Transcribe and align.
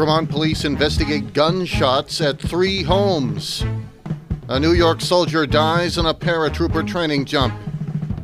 Vermont 0.00 0.30
police 0.30 0.64
investigate 0.64 1.34
gunshots 1.34 2.22
at 2.22 2.40
three 2.40 2.82
homes. 2.82 3.62
A 4.48 4.58
New 4.58 4.72
York 4.72 5.02
soldier 5.02 5.44
dies 5.44 5.98
in 5.98 6.06
a 6.06 6.14
paratrooper 6.14 6.88
training 6.88 7.26
jump. 7.26 7.52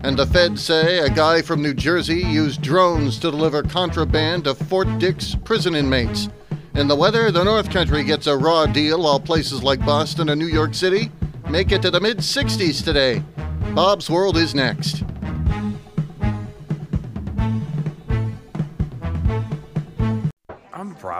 And 0.02 0.18
the 0.18 0.24
feds 0.24 0.64
say 0.64 1.00
a 1.00 1.10
guy 1.10 1.42
from 1.42 1.60
New 1.60 1.74
Jersey 1.74 2.20
used 2.20 2.62
drones 2.62 3.18
to 3.18 3.30
deliver 3.30 3.62
contraband 3.62 4.44
to 4.44 4.54
Fort 4.54 4.88
Dix 4.98 5.34
prison 5.44 5.74
inmates. 5.74 6.30
In 6.76 6.88
the 6.88 6.96
weather, 6.96 7.30
the 7.30 7.44
North 7.44 7.68
Country 7.68 8.04
gets 8.04 8.26
a 8.26 8.38
raw 8.38 8.64
deal 8.64 9.02
while 9.02 9.20
places 9.20 9.62
like 9.62 9.84
Boston 9.84 10.30
and 10.30 10.40
New 10.40 10.46
York 10.46 10.72
City 10.72 11.12
make 11.50 11.72
it 11.72 11.82
to 11.82 11.90
the 11.90 12.00
mid 12.00 12.20
60s 12.20 12.82
today. 12.82 13.22
Bob's 13.74 14.08
World 14.08 14.38
is 14.38 14.54
next. 14.54 15.04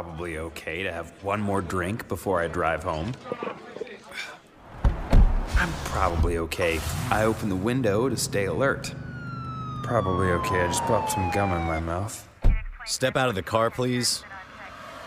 Probably 0.03 0.37
okay 0.37 0.83
to 0.83 0.93
have 0.93 1.09
one 1.25 1.41
more 1.41 1.63
drink 1.63 2.07
before 2.07 2.39
I 2.39 2.49
drive 2.49 2.85
home. 2.85 3.15
I'm 5.57 5.73
probably 5.87 6.37
okay. 6.37 6.81
I 7.11 7.25
open 7.25 7.49
the 7.49 7.57
window 7.57 8.07
to 8.11 8.15
stay 8.19 8.45
alert. 8.45 8.95
Probably 9.85 10.29
okay. 10.33 10.61
I 10.61 10.67
just 10.67 10.83
popped 10.83 11.13
some 11.13 11.31
gum 11.31 11.51
in 11.51 11.63
my 11.63 11.81
mouth. 11.81 12.29
Step 12.85 13.17
out 13.17 13.31
of 13.31 13.37
the 13.37 13.43
car, 13.43 13.71
please. 13.71 14.23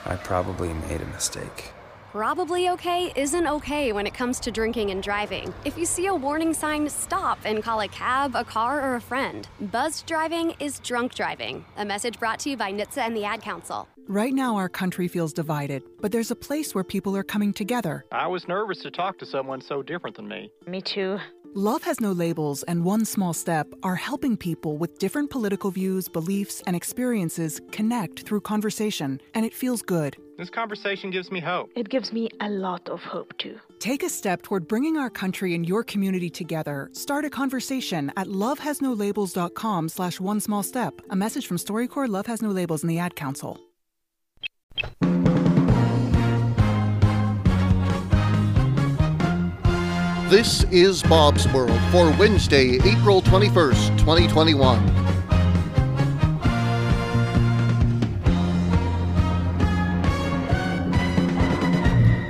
I 0.08 0.16
probably 0.16 0.74
made 0.74 1.02
a 1.02 1.06
mistake. 1.06 1.72
Probably 2.20 2.68
okay 2.72 3.14
isn't 3.16 3.48
okay 3.48 3.94
when 3.94 4.06
it 4.06 4.14
comes 4.14 4.42
to 4.42 4.52
drinking 4.52 4.92
and 4.92 5.02
driving. 5.02 5.54
If 5.64 5.78
you 5.78 5.86
see 5.86 6.08
a 6.08 6.14
warning 6.14 6.54
sign, 6.54 6.90
stop 6.90 7.40
and 7.46 7.64
call 7.64 7.80
a 7.80 7.88
cab, 7.88 8.36
a 8.36 8.44
car, 8.44 8.82
or 8.82 8.96
a 8.96 9.00
friend. 9.02 9.48
Buzzed 9.72 10.06
driving 10.06 10.54
is 10.60 10.80
drunk 10.80 11.16
driving. 11.16 11.64
A 11.78 11.86
message 11.86 12.20
brought 12.20 12.40
to 12.40 12.50
you 12.50 12.58
by 12.58 12.74
NHTSA 12.74 12.98
and 12.98 13.16
the 13.16 13.24
Ad 13.24 13.42
Council. 13.42 13.88
Right 14.10 14.34
now, 14.34 14.58
our 14.58 14.68
country 14.68 15.08
feels 15.08 15.32
divided, 15.32 15.82
but 16.02 16.12
there's 16.12 16.30
a 16.30 16.36
place 16.36 16.76
where 16.76 16.84
people 16.84 17.16
are 17.16 17.24
coming 17.24 17.54
together. 17.54 18.04
I 18.12 18.28
was 18.28 18.50
nervous 18.50 18.80
to 18.80 18.92
talk 18.92 19.18
to 19.20 19.26
someone 19.26 19.62
so 19.62 19.82
different 19.82 20.18
than 20.18 20.28
me. 20.28 20.52
Me 20.68 20.82
too. 20.82 21.20
Love 21.56 21.82
Has 21.82 22.00
No 22.00 22.12
Labels 22.12 22.62
and 22.64 22.86
One 22.86 23.04
Small 23.04 23.34
Step 23.34 23.66
are 23.82 23.96
helping 23.96 24.38
people 24.38 24.78
with 24.78 25.00
different 25.00 25.32
political 25.32 25.72
views, 25.72 26.08
beliefs, 26.08 26.62
and 26.68 26.76
experiences 26.76 27.60
connect 27.72 28.20
through 28.22 28.42
conversation, 28.42 29.20
and 29.34 29.44
it 29.44 29.52
feels 29.56 29.82
good. 29.82 30.16
This 30.38 30.52
conversation 30.52 31.10
gives 31.10 31.32
me 31.32 31.40
hope. 31.40 31.72
It 31.76 31.90
gives 31.90 32.14
me 32.14 32.30
a 32.40 32.50
lot 32.52 32.88
of 32.88 33.02
hope 33.02 33.36
too. 33.40 33.58
Take 33.80 34.04
a 34.04 34.10
step 34.10 34.44
toward 34.44 34.68
bringing 34.68 34.98
our 34.98 35.10
country 35.10 35.56
and 35.56 35.68
your 35.68 35.84
community 35.84 36.30
together. 36.30 36.92
Start 36.94 37.26
a 37.26 37.32
conversation 37.32 38.12
at 38.16 38.28
lovehasnolabels.com 38.28 39.90
slash 39.90 40.20
one 40.20 40.40
small 40.40 40.62
step. 40.62 41.02
A 41.10 41.16
message 41.16 41.48
from 41.48 41.58
StoryCorps, 41.58 42.10
Love 42.10 42.28
Has 42.28 42.44
No 42.44 42.50
Labels, 42.50 42.84
and 42.84 42.92
the 42.92 43.00
Ad 43.00 43.16
Council. 43.16 43.60
This 50.30 50.64
is 50.66 51.02
Bob's 51.02 51.52
World 51.52 51.82
for 51.90 52.12
Wednesday, 52.20 52.76
April 52.88 53.24
21st, 53.24 53.98
2021. 53.98 54.86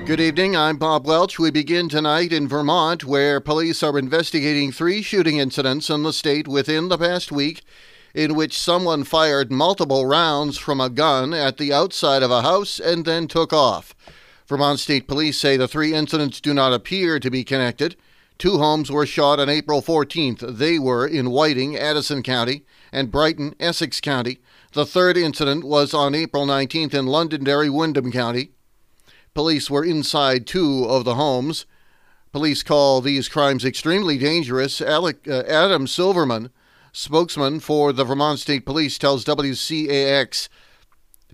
Good 0.06 0.22
evening, 0.22 0.56
I'm 0.56 0.78
Bob 0.78 1.06
Welch. 1.06 1.38
We 1.38 1.52
begin 1.52 1.90
tonight 1.90 2.32
in 2.32 2.48
Vermont, 2.48 3.04
where 3.04 3.42
police 3.42 3.84
are 3.84 4.00
investigating 4.00 4.72
three 4.72 5.02
shooting 5.02 5.36
incidents 5.36 5.90
in 5.90 6.04
the 6.04 6.14
state 6.14 6.48
within 6.48 6.88
the 6.88 6.98
past 6.98 7.34
week, 7.34 7.64
in 8.14 8.34
which 8.34 8.58
someone 8.58 9.04
fired 9.04 9.52
multiple 9.52 10.06
rounds 10.06 10.58
from 10.58 10.80
a 10.80 10.90
gun 10.90 11.34
at 11.34 11.58
the 11.58 11.74
outside 11.74 12.24
of 12.24 12.32
a 12.32 12.44
house 12.44 12.80
and 12.80 13.04
then 13.04 13.28
took 13.28 13.52
off. 13.52 13.94
Vermont 14.50 14.80
State 14.80 15.08
Police 15.08 15.40
say 15.40 15.58
the 15.58 15.68
three 15.68 15.94
incidents 15.94 16.42
do 16.42 16.56
not 16.56 16.74
appear 16.74 17.20
to 17.20 17.30
be 17.30 17.44
connected. 17.44 17.96
Two 18.40 18.58
homes 18.58 18.90
were 18.90 19.06
shot 19.06 19.40
on 19.40 19.48
April 19.48 19.80
14th. 19.80 20.58
They 20.58 20.80
were 20.80 21.06
in 21.06 21.30
Whiting, 21.30 21.78
Addison 21.78 22.24
County, 22.24 22.66
and 22.92 23.12
Brighton, 23.12 23.54
Essex 23.60 24.02
County. 24.02 24.40
The 24.72 24.88
third 24.88 25.18
incident 25.18 25.66
was 25.66 25.94
on 25.94 26.16
April 26.16 26.48
19th 26.48 26.96
in 26.96 27.06
Londonderry, 27.06 27.70
Windham 27.70 28.12
County. 28.12 28.50
Police 29.36 29.70
were 29.70 29.86
inside 29.86 30.48
two 30.48 30.84
of 30.86 31.06
the 31.06 31.14
homes. 31.14 31.68
Police 32.32 32.64
call 32.64 33.02
these 33.02 33.30
crimes 33.30 33.64
extremely 33.64 34.18
dangerous. 34.18 34.82
Alec, 34.82 35.28
uh, 35.28 35.44
Adam 35.48 35.86
Silverman, 35.86 36.50
spokesman 36.92 37.60
for 37.60 37.94
the 37.94 38.04
Vermont 38.04 38.40
State 38.40 38.66
Police, 38.66 38.98
tells 38.98 39.24
WCAX 39.26 40.50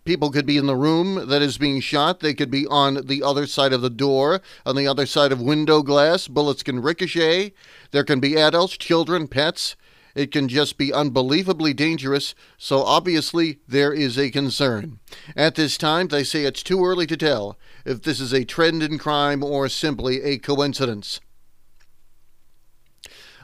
people 0.06 0.30
could 0.30 0.46
be 0.46 0.58
in 0.58 0.68
the 0.68 0.76
room 0.76 1.28
that 1.28 1.42
is 1.42 1.58
being 1.58 1.82
shot. 1.82 2.20
They 2.20 2.36
could 2.36 2.52
be 2.52 2.68
on 2.68 3.08
the 3.08 3.24
other 3.24 3.48
side 3.48 3.74
of 3.74 3.82
the 3.82 3.90
door, 3.90 4.42
on 4.66 4.76
the 4.76 4.88
other 4.88 5.08
side 5.08 5.32
of 5.32 5.42
window 5.42 5.82
glass. 5.82 6.28
Bullets 6.28 6.64
can 6.64 6.82
ricochet. 6.82 7.54
There 7.92 8.04
can 8.04 8.20
be 8.20 8.38
adults, 8.38 8.78
children, 8.78 9.28
pets. 9.28 9.76
It 10.14 10.32
can 10.32 10.48
just 10.48 10.78
be 10.78 10.94
unbelievably 10.94 11.74
dangerous, 11.74 12.36
so 12.58 12.84
obviously 12.84 13.60
there 13.68 13.92
is 13.92 14.18
a 14.18 14.32
concern. 14.32 15.00
At 15.36 15.56
this 15.56 15.78
time, 15.78 16.08
they 16.08 16.24
say 16.24 16.46
it's 16.46 16.64
too 16.64 16.86
early 16.86 17.06
to 17.08 17.18
tell 17.18 17.58
if 17.84 18.02
this 18.02 18.22
is 18.22 18.32
a 18.32 18.46
trend 18.46 18.82
in 18.82 18.98
crime 18.98 19.44
or 19.44 19.68
simply 19.68 20.22
a 20.22 20.38
coincidence. 20.38 21.20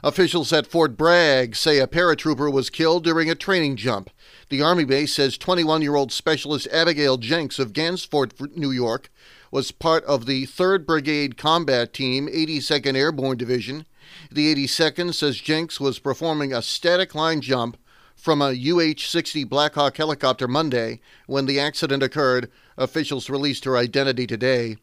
Officials 0.04 0.52
at 0.52 0.66
Fort 0.66 0.96
Bragg 0.96 1.54
say 1.54 1.78
a 1.78 1.86
paratrooper 1.86 2.52
was 2.52 2.70
killed 2.70 3.04
during 3.04 3.30
a 3.30 3.36
training 3.36 3.76
jump. 3.76 4.10
The 4.48 4.60
Army 4.60 4.84
base 4.84 5.14
says 5.14 5.38
21 5.38 5.80
year 5.80 5.94
old 5.94 6.10
Specialist 6.10 6.66
Abigail 6.72 7.18
Jenks 7.18 7.60
of 7.60 7.72
Gansevoort, 7.72 8.56
New 8.56 8.72
York, 8.72 9.12
was 9.52 9.70
part 9.70 10.02
of 10.04 10.26
the 10.26 10.46
3rd 10.46 10.86
Brigade 10.86 11.36
Combat 11.36 11.92
Team, 11.92 12.26
82nd 12.26 12.96
Airborne 12.96 13.36
Division. 13.36 13.86
The 14.28 14.52
82nd 14.52 15.14
says 15.14 15.36
Jenks 15.36 15.78
was 15.78 16.00
performing 16.00 16.52
a 16.52 16.62
static 16.62 17.14
line 17.14 17.40
jump 17.40 17.76
from 18.16 18.42
a 18.42 18.50
UH 18.50 18.98
60 18.98 19.44
Blackhawk 19.44 19.96
helicopter 19.96 20.48
Monday 20.48 21.00
when 21.26 21.46
the 21.46 21.60
accident 21.60 22.02
occurred. 22.02 22.50
Officials 22.76 23.30
released 23.30 23.64
her 23.66 23.76
identity 23.76 24.26
today. 24.26 24.78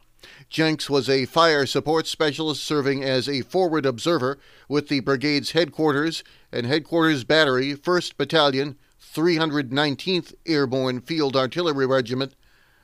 Jenks 0.50 0.90
was 0.90 1.10
a 1.10 1.26
fire 1.26 1.66
support 1.66 2.08
specialist 2.08 2.64
serving 2.64 3.04
as 3.04 3.30
a 3.30 3.42
forward 3.42 3.86
observer 3.86 4.40
with 4.68 4.88
the 4.88 5.00
brigade's 5.00 5.52
headquarters 5.52 6.24
and 6.52 6.66
headquarters 6.66 7.24
battery, 7.24 7.76
1st 7.76 8.18
Battalion, 8.18 8.78
319th 9.02 10.34
Airborne 10.46 11.02
Field 11.02 11.36
Artillery 11.36 11.86
Regiment. 11.86 12.34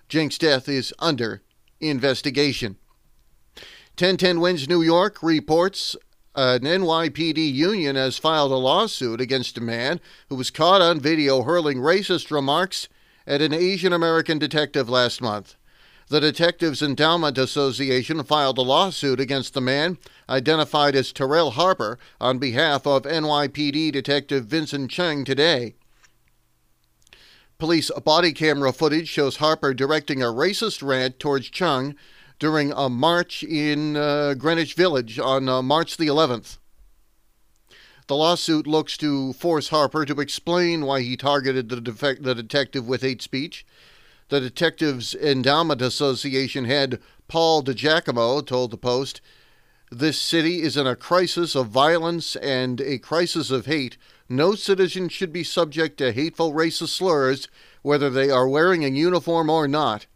Jenks' 0.08 0.38
death 0.38 0.70
is 0.70 0.94
under 1.00 1.42
investigation. 1.80 2.78
1010 3.98 4.40
Wins 4.40 4.68
New 4.68 4.82
York 4.82 5.24
reports 5.24 5.96
an 6.36 6.62
NYPD 6.62 7.54
union 7.54 7.96
has 7.96 8.18
filed 8.18 8.52
a 8.52 8.56
lawsuit 8.56 9.22
against 9.22 9.58
a 9.58 9.62
man 9.62 10.02
who 10.28 10.36
was 10.36 10.52
caught 10.52 10.82
on 10.82 11.00
video 11.00 11.44
hurling 11.44 11.78
racist 11.78 12.30
remarks 12.30 12.90
at 13.26 13.42
an 13.42 13.54
Asian 13.54 13.94
American 13.94 14.38
detective 14.38 14.90
last 14.90 15.22
month. 15.22 15.56
The 16.08 16.20
Detectives 16.20 16.84
Endowment 16.84 17.36
Association 17.36 18.24
filed 18.24 18.60
a 18.60 18.62
lawsuit 18.62 19.20
against 19.20 19.56
the 19.56 19.62
man, 19.62 19.98
identified 20.30 20.96
as 20.96 21.12
Terrell 21.12 21.52
Harper, 21.52 21.98
on 22.22 22.38
behalf 22.38 22.86
of 22.86 23.04
NYPD 23.04 23.92
Detective 23.92 24.46
Vincent 24.46 24.92
Cheng 24.92 25.26
today. 25.26 25.74
Police 27.58 27.90
body 28.04 28.34
camera 28.34 28.72
footage 28.72 29.08
shows 29.08 29.38
Harper 29.38 29.74
directing 29.74 30.22
a 30.22 30.28
racist 30.28 30.84
rant 30.84 31.20
towards 31.20 31.50
Chung 31.50 31.96
during 32.38 32.72
a 32.74 32.88
march 32.88 33.42
in 33.42 33.98
uh, 33.98 34.36
Greenwich 34.36 34.76
Village 34.76 35.18
on 35.18 35.50
uh, 35.50 35.64
March 35.64 35.98
the 35.98 36.08
11th. 36.08 36.60
The 38.08 38.16
lawsuit 38.16 38.68
looks 38.68 38.96
to 38.98 39.34
force 39.34 39.70
Harper 39.70 40.06
to 40.06 40.22
explain 40.22 40.86
why 40.86 41.02
he 41.02 41.18
targeted 41.18 41.70
the, 41.70 41.82
defect- 41.82 42.22
the 42.22 42.36
detective 42.36 42.88
with 42.88 43.02
hate 43.02 43.24
speech. 43.24 43.66
The 44.30 44.40
Detectives 44.40 45.14
Endowment 45.14 45.84
Association 45.84 46.66
head 46.66 47.00
Paul 47.28 47.62
DiGiacomo 47.64 48.44
told 48.44 48.72
the 48.72 48.78
Post 48.78 49.22
This 49.92 50.20
city 50.20 50.64
is 50.64 50.76
in 50.76 50.88
a 50.88 50.96
crisis 50.96 51.54
of 51.54 51.68
violence 51.68 52.36
and 52.38 52.82
a 52.82 52.98
crisis 52.98 53.52
of 53.52 53.68
hate. 53.68 53.98
No 54.28 54.56
citizen 54.56 55.10
should 55.10 55.32
be 55.32 55.44
subject 55.44 56.00
to 56.00 56.12
hateful 56.12 56.54
racist 56.54 56.90
slurs, 56.90 57.48
whether 57.84 58.10
they 58.10 58.32
are 58.32 58.48
wearing 58.48 58.84
a 58.84 58.88
uniform 58.88 59.48
or 59.48 59.68
not. 59.68 60.08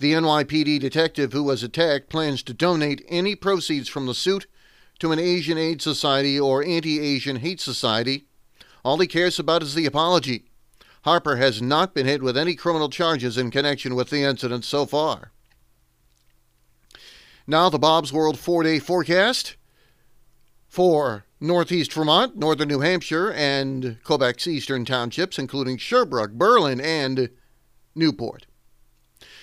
The 0.00 0.14
NYPD 0.14 0.80
detective 0.80 1.32
who 1.32 1.44
was 1.44 1.62
attacked 1.62 2.08
plans 2.08 2.42
to 2.42 2.52
donate 2.52 3.06
any 3.08 3.36
proceeds 3.36 3.88
from 3.88 4.06
the 4.06 4.14
suit 4.14 4.48
to 4.98 5.12
an 5.12 5.20
Asian 5.20 5.58
Aid 5.58 5.80
Society 5.80 6.40
or 6.40 6.64
Anti 6.64 6.98
Asian 6.98 7.36
Hate 7.36 7.60
Society. 7.60 8.26
All 8.84 8.98
he 8.98 9.06
cares 9.06 9.38
about 9.38 9.62
is 9.62 9.76
the 9.76 9.86
apology. 9.86 10.47
Harper 11.02 11.36
has 11.36 11.62
not 11.62 11.94
been 11.94 12.06
hit 12.06 12.22
with 12.22 12.36
any 12.36 12.54
criminal 12.54 12.88
charges 12.88 13.38
in 13.38 13.50
connection 13.50 13.94
with 13.94 14.10
the 14.10 14.22
incident 14.22 14.64
so 14.64 14.84
far. 14.86 15.32
Now, 17.46 17.70
the 17.70 17.78
Bob's 17.78 18.12
World 18.12 18.38
four 18.38 18.62
day 18.62 18.78
forecast 18.78 19.56
for 20.68 21.24
northeast 21.40 21.92
Vermont, 21.92 22.36
northern 22.36 22.68
New 22.68 22.80
Hampshire, 22.80 23.32
and 23.32 23.98
Quebec's 24.04 24.46
eastern 24.46 24.84
townships, 24.84 25.38
including 25.38 25.78
Sherbrooke, 25.78 26.32
Berlin, 26.32 26.80
and 26.80 27.30
Newport. 27.94 28.46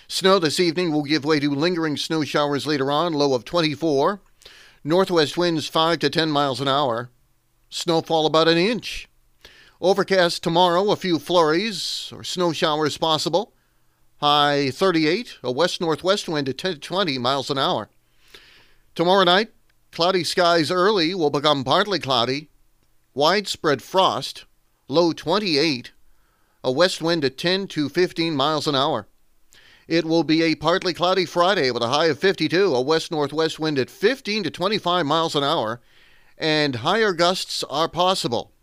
Snow 0.08 0.38
this 0.38 0.60
evening 0.60 0.92
will 0.92 1.04
give 1.04 1.26
way 1.26 1.40
to 1.40 1.50
lingering 1.50 1.98
snow 1.98 2.24
showers 2.24 2.68
later 2.68 2.92
on, 2.92 3.14
low 3.14 3.34
of 3.34 3.44
24. 3.44 4.22
Northwest 4.84 5.36
winds 5.36 5.68
5 5.68 6.00
to 6.00 6.10
10 6.12 6.30
miles 6.30 6.62
an 6.62 6.68
hour. 6.68 7.10
Snowfall 7.70 8.28
about 8.28 8.48
an 8.48 8.58
inch. 8.58 9.10
Overcast 9.82 10.42
tomorrow, 10.42 10.90
a 10.92 10.96
few 10.96 11.20
flurries 11.20 12.10
or 12.16 12.24
snow 12.24 12.54
showers 12.54 12.98
possible. 12.98 13.52
High 14.22 14.72
38, 14.72 15.40
a 15.44 15.52
west 15.52 15.82
northwest 15.82 16.30
wind 16.30 16.48
at 16.48 16.58
10 16.58 16.76
to 16.76 16.80
20 16.80 17.18
miles 17.18 17.50
an 17.50 17.58
hour. 17.58 17.90
Tomorrow 18.96 19.26
night, 19.26 19.52
cloudy 19.92 20.24
skies 20.24 20.72
early 20.72 21.14
will 21.14 21.30
become 21.30 21.66
partly 21.66 22.00
cloudy. 22.00 22.48
Widespread 23.14 23.82
frost, 23.82 24.46
low 24.88 25.12
28, 25.12 25.92
a 26.64 26.72
west 26.72 27.02
wind 27.02 27.26
at 27.26 27.38
10 27.38 27.68
to 27.68 27.90
15 27.90 28.34
miles 28.34 28.68
an 28.68 28.76
hour. 28.76 29.08
It 29.90 30.06
will 30.06 30.24
be 30.24 30.42
a 30.42 30.56
partly 30.56 30.94
cloudy 30.94 31.26
Friday 31.26 31.70
with 31.70 31.84
a 31.84 31.90
high 31.90 32.06
of 32.06 32.18
52, 32.18 32.74
a 32.74 32.82
west 32.82 33.12
northwest 33.12 33.60
wind 33.60 33.78
at 33.78 33.90
15 33.90 34.44
to 34.44 34.50
25 34.50 35.06
miles 35.06 35.36
an 35.36 35.44
hour, 35.44 35.82
and 36.38 36.78
higher 36.78 37.12
gusts 37.12 37.62
are 37.70 37.90
possible. 37.90 38.54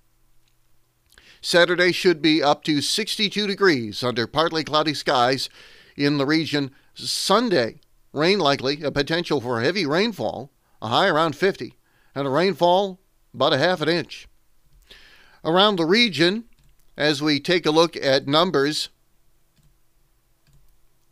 Saturday 1.44 1.90
should 1.90 2.22
be 2.22 2.40
up 2.40 2.62
to 2.62 2.80
62 2.80 3.48
degrees 3.48 4.04
under 4.04 4.28
partly 4.28 4.62
cloudy 4.62 4.94
skies 4.94 5.50
in 5.96 6.16
the 6.16 6.24
region. 6.24 6.70
Sunday, 6.94 7.80
rain 8.12 8.38
likely, 8.38 8.80
a 8.82 8.92
potential 8.92 9.40
for 9.40 9.60
heavy 9.60 9.84
rainfall, 9.84 10.52
a 10.80 10.86
high 10.86 11.08
around 11.08 11.34
50, 11.34 11.74
and 12.14 12.28
a 12.28 12.30
rainfall 12.30 13.00
about 13.34 13.52
a 13.52 13.58
half 13.58 13.80
an 13.80 13.88
inch. 13.88 14.28
Around 15.44 15.76
the 15.76 15.84
region, 15.84 16.44
as 16.96 17.20
we 17.20 17.40
take 17.40 17.66
a 17.66 17.72
look 17.72 17.96
at 17.96 18.28
numbers, 18.28 18.90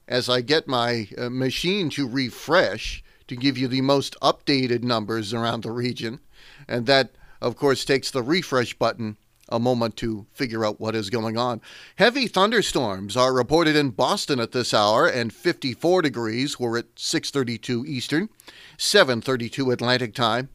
as 0.06 0.28
I 0.28 0.42
get 0.42 0.68
my 0.68 1.08
uh, 1.18 1.28
machine 1.28 1.90
to 1.90 2.06
refresh 2.06 3.02
to 3.26 3.34
give 3.34 3.58
you 3.58 3.66
the 3.66 3.80
most 3.80 4.16
updated 4.20 4.84
numbers 4.84 5.34
around 5.34 5.64
the 5.64 5.72
region, 5.72 6.20
and 6.68 6.86
that, 6.86 7.10
of 7.40 7.56
course, 7.56 7.84
takes 7.84 8.12
the 8.12 8.22
refresh 8.22 8.74
button 8.74 9.16
a 9.50 9.58
moment 9.58 9.96
to 9.96 10.26
figure 10.32 10.64
out 10.64 10.80
what 10.80 10.94
is 10.94 11.10
going 11.10 11.36
on. 11.36 11.60
Heavy 11.96 12.26
thunderstorms 12.26 13.16
are 13.16 13.32
reported 13.32 13.76
in 13.76 13.90
Boston 13.90 14.40
at 14.40 14.52
this 14.52 14.72
hour 14.72 15.06
and 15.06 15.32
54 15.32 16.02
degrees. 16.02 16.58
We're 16.58 16.78
at 16.78 16.94
6:32 16.96 17.84
Eastern, 17.86 18.28
7:32 18.76 19.72
Atlantic 19.72 20.14
time. 20.14 20.48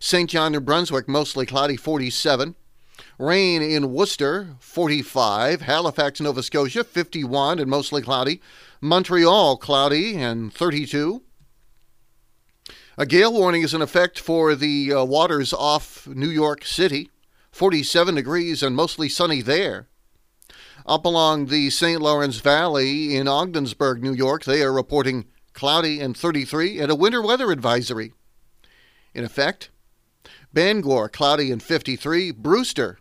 St. 0.00 0.30
John, 0.30 0.52
New 0.52 0.60
Brunswick 0.60 1.08
mostly 1.08 1.46
cloudy 1.46 1.76
47. 1.76 2.54
Rain 3.18 3.62
in 3.62 3.92
Worcester 3.92 4.56
45, 4.60 5.62
Halifax, 5.62 6.20
Nova 6.20 6.42
Scotia 6.42 6.84
51 6.84 7.58
and 7.58 7.70
mostly 7.70 8.02
cloudy. 8.02 8.40
Montreal 8.80 9.56
cloudy 9.56 10.16
and 10.16 10.52
32. 10.52 11.22
A 12.98 13.06
gale 13.06 13.32
warning 13.32 13.62
is 13.62 13.74
in 13.74 13.82
effect 13.82 14.18
for 14.18 14.54
the 14.54 14.92
uh, 14.92 15.04
waters 15.04 15.52
off 15.52 16.06
New 16.06 16.28
York 16.28 16.64
City. 16.64 17.10
47 17.56 18.14
degrees 18.14 18.62
and 18.62 18.76
mostly 18.76 19.08
sunny 19.08 19.40
there. 19.40 19.88
Up 20.84 21.06
along 21.06 21.46
the 21.46 21.70
St. 21.70 22.02
Lawrence 22.02 22.38
Valley 22.38 23.16
in 23.16 23.26
Ogdensburg, 23.26 24.02
New 24.02 24.12
York, 24.12 24.44
they 24.44 24.62
are 24.62 24.72
reporting 24.72 25.24
cloudy 25.54 25.98
and 25.98 26.14
33 26.14 26.78
and 26.78 26.92
a 26.92 26.94
winter 26.94 27.22
weather 27.22 27.50
advisory. 27.50 28.12
In 29.14 29.24
effect, 29.24 29.70
Bangor, 30.52 31.08
cloudy 31.08 31.50
and 31.50 31.62
53. 31.62 32.30
Brewster, 32.32 32.98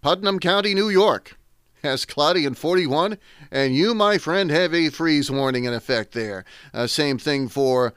Putnam 0.00 0.40
County, 0.40 0.74
New 0.74 0.88
York, 0.88 1.38
has 1.84 2.04
cloudy 2.04 2.44
and 2.44 2.58
41. 2.58 3.16
And 3.52 3.76
you, 3.76 3.94
my 3.94 4.18
friend, 4.18 4.50
have 4.50 4.74
a 4.74 4.88
freeze 4.88 5.30
warning 5.30 5.64
in 5.64 5.72
effect 5.72 6.14
there. 6.14 6.44
Uh, 6.74 6.88
same 6.88 7.16
thing 7.16 7.46
for 7.48 7.94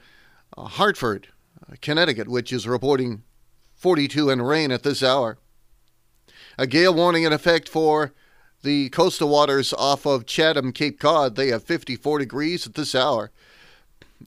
uh, 0.56 0.62
Hartford, 0.66 1.26
uh, 1.68 1.74
Connecticut, 1.82 2.28
which 2.28 2.52
is 2.52 2.68
reporting 2.68 3.24
42 3.80 4.28
and 4.28 4.46
rain 4.46 4.70
at 4.70 4.82
this 4.82 5.02
hour. 5.02 5.38
A 6.58 6.66
gale 6.66 6.92
warning 6.92 7.22
in 7.22 7.32
effect 7.32 7.66
for 7.66 8.12
the 8.62 8.90
coastal 8.90 9.30
waters 9.30 9.72
off 9.72 10.04
of 10.04 10.26
Chatham, 10.26 10.70
Cape 10.70 11.00
Cod. 11.00 11.34
They 11.34 11.48
have 11.48 11.64
54 11.64 12.18
degrees 12.18 12.66
at 12.66 12.74
this 12.74 12.94
hour. 12.94 13.30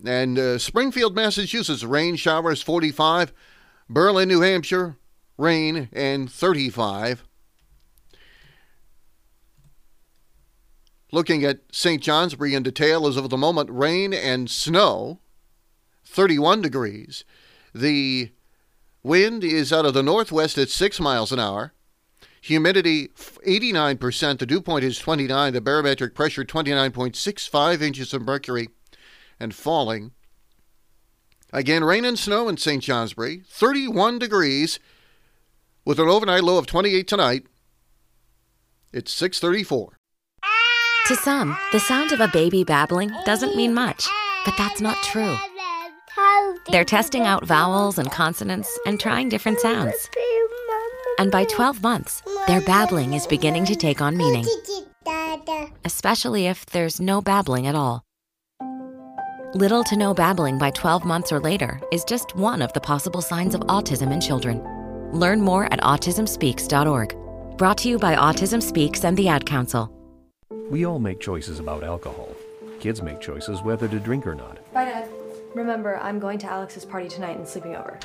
And 0.03 0.39
uh, 0.39 0.57
Springfield, 0.57 1.15
Massachusetts, 1.15 1.83
rain 1.83 2.15
showers 2.15 2.63
45. 2.63 3.31
Berlin, 3.87 4.27
New 4.27 4.41
Hampshire, 4.41 4.97
rain 5.37 5.87
and 5.93 6.31
35. 6.31 7.23
Looking 11.11 11.43
at 11.43 11.59
St. 11.71 12.01
Johnsbury 12.01 12.55
in 12.55 12.63
detail 12.63 13.05
as 13.05 13.17
of 13.17 13.29
the 13.29 13.37
moment, 13.37 13.69
rain 13.69 14.15
and 14.15 14.49
snow, 14.49 15.19
31 16.05 16.63
degrees. 16.63 17.23
The 17.75 18.31
Wind 19.03 19.43
is 19.43 19.73
out 19.73 19.85
of 19.85 19.93
the 19.93 20.01
northwest 20.01 20.57
at 20.57 20.69
6 20.69 20.99
miles 20.99 21.31
an 21.31 21.39
hour. 21.39 21.73
Humidity 22.41 23.09
89%. 23.09 24.39
The 24.39 24.45
dew 24.45 24.61
point 24.61 24.85
is 24.85 24.97
29. 24.97 25.53
The 25.53 25.61
barometric 25.61 26.15
pressure 26.15 26.45
29.65 26.45 27.81
inches 27.81 28.13
of 28.13 28.21
mercury 28.21 28.69
and 29.39 29.53
falling. 29.53 30.11
Again, 31.51 31.83
rain 31.83 32.05
and 32.05 32.17
snow 32.17 32.47
in 32.47 32.57
St. 32.57 32.81
Johnsbury. 32.81 33.43
31 33.47 34.19
degrees 34.19 34.79
with 35.85 35.99
an 35.99 36.07
overnight 36.07 36.43
low 36.43 36.57
of 36.57 36.65
28 36.65 37.07
tonight. 37.07 37.45
It's 38.91 39.11
634. 39.11 39.97
To 41.07 41.15
some, 41.17 41.57
the 41.73 41.79
sound 41.79 42.13
of 42.13 42.21
a 42.21 42.29
baby 42.29 42.63
babbling 42.63 43.11
doesn't 43.25 43.57
mean 43.57 43.73
much, 43.73 44.07
but 44.45 44.55
that's 44.57 44.79
not 44.79 44.95
true. 45.03 45.37
They're 46.69 46.85
testing 46.85 47.23
out 47.23 47.45
vowels 47.45 47.97
and 47.97 48.11
consonants 48.11 48.79
and 48.85 48.99
trying 48.99 49.29
different 49.29 49.59
sounds. 49.59 50.09
And 51.19 51.31
by 51.31 51.45
12 51.45 51.83
months, 51.83 52.23
their 52.47 52.61
babbling 52.61 53.13
is 53.13 53.27
beginning 53.27 53.65
to 53.65 53.75
take 53.75 54.01
on 54.01 54.17
meaning, 54.17 54.45
especially 55.85 56.47
if 56.47 56.65
there's 56.67 56.99
no 56.99 57.21
babbling 57.21 57.67
at 57.67 57.75
all. 57.75 58.03
Little 59.53 59.83
to 59.83 59.95
no 59.95 60.13
babbling 60.13 60.57
by 60.57 60.71
12 60.71 61.05
months 61.05 61.31
or 61.31 61.39
later 61.39 61.79
is 61.91 62.03
just 62.03 62.35
one 62.35 62.61
of 62.61 62.73
the 62.73 62.79
possible 62.79 63.21
signs 63.21 63.53
of 63.53 63.61
autism 63.61 64.11
in 64.11 64.19
children. 64.19 64.63
Learn 65.11 65.41
more 65.41 65.71
at 65.71 65.79
autismspeaks.org. 65.81 67.15
Brought 67.57 67.77
to 67.79 67.89
you 67.89 67.99
by 67.99 68.15
Autism 68.15 68.63
Speaks 68.63 69.03
and 69.03 69.15
the 69.15 69.27
Ad 69.27 69.45
Council. 69.45 69.91
We 70.71 70.87
all 70.87 70.97
make 70.97 71.19
choices 71.19 71.59
about 71.59 71.83
alcohol. 71.83 72.29
Kids 72.79 73.03
make 73.03 73.21
choices 73.21 73.61
whether 73.61 73.87
to 73.87 73.99
drink 73.99 74.25
or 74.25 74.33
not. 74.33 74.57
Bye, 74.73 74.85
Dad. 74.85 75.07
Remember, 75.55 75.97
I'm 75.97 76.19
going 76.19 76.37
to 76.39 76.47
Alex's 76.47 76.85
party 76.85 77.07
tonight 77.07 77.37
and 77.37 77.47
sleeping 77.47 77.75
over. 77.75 77.99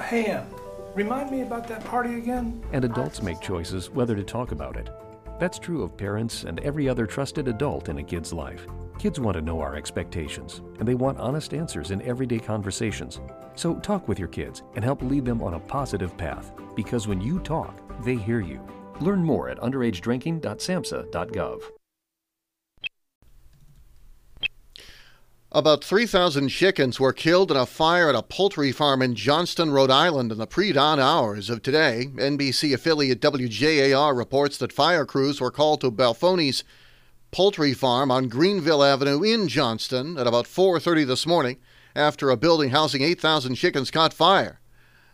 Hey, 0.00 0.26
Em, 0.26 0.46
remind 0.94 1.30
me 1.30 1.42
about 1.42 1.66
that 1.68 1.84
party 1.84 2.16
again? 2.16 2.62
And 2.72 2.84
adults 2.84 3.22
make 3.22 3.40
choices 3.40 3.90
whether 3.90 4.14
to 4.14 4.22
talk 4.22 4.52
about 4.52 4.76
it. 4.76 4.90
That's 5.38 5.58
true 5.58 5.82
of 5.82 5.96
parents 5.96 6.44
and 6.44 6.60
every 6.60 6.88
other 6.88 7.06
trusted 7.06 7.48
adult 7.48 7.88
in 7.88 7.98
a 7.98 8.02
kid's 8.02 8.32
life. 8.32 8.66
Kids 8.98 9.20
want 9.20 9.36
to 9.36 9.42
know 9.42 9.60
our 9.60 9.76
expectations, 9.76 10.62
and 10.78 10.88
they 10.88 10.94
want 10.94 11.18
honest 11.18 11.52
answers 11.52 11.90
in 11.90 12.00
everyday 12.02 12.38
conversations. 12.38 13.20
So 13.54 13.74
talk 13.76 14.08
with 14.08 14.18
your 14.18 14.28
kids 14.28 14.62
and 14.74 14.84
help 14.84 15.02
lead 15.02 15.26
them 15.26 15.42
on 15.42 15.54
a 15.54 15.60
positive 15.60 16.16
path, 16.16 16.52
because 16.74 17.06
when 17.06 17.20
you 17.20 17.38
talk, 17.40 17.74
they 18.04 18.16
hear 18.16 18.40
you. 18.40 18.66
Learn 19.00 19.22
more 19.22 19.50
at 19.50 19.58
underagedrinking.samhsa.gov. 19.58 21.60
About 25.56 25.82
3,000 25.82 26.50
chickens 26.50 27.00
were 27.00 27.14
killed 27.14 27.50
in 27.50 27.56
a 27.56 27.64
fire 27.64 28.10
at 28.10 28.14
a 28.14 28.22
poultry 28.22 28.72
farm 28.72 29.00
in 29.00 29.14
Johnston, 29.14 29.70
Rhode 29.70 29.90
Island 29.90 30.30
in 30.30 30.36
the 30.36 30.46
pre 30.46 30.70
dawn 30.70 31.00
hours 31.00 31.48
of 31.48 31.62
today. 31.62 32.10
NBC 32.14 32.74
affiliate 32.74 33.22
WJAR 33.22 34.14
reports 34.14 34.58
that 34.58 34.70
fire 34.70 35.06
crews 35.06 35.40
were 35.40 35.50
called 35.50 35.80
to 35.80 35.90
Baffoni's 35.90 36.62
poultry 37.30 37.72
farm 37.72 38.10
on 38.10 38.28
Greenville 38.28 38.84
Avenue 38.84 39.22
in 39.22 39.48
Johnston 39.48 40.18
at 40.18 40.26
about 40.26 40.46
4:30 40.46 41.06
this 41.06 41.26
morning 41.26 41.56
after 41.94 42.28
a 42.28 42.36
building 42.36 42.68
housing 42.68 43.00
8,000 43.00 43.54
chickens 43.54 43.90
caught 43.90 44.12
fire. 44.12 44.60